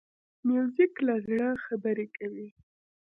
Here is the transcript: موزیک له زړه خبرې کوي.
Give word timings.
موزیک 0.47 0.93
له 1.07 1.15
زړه 1.27 1.47
خبرې 1.65 2.07
کوي. 2.17 2.47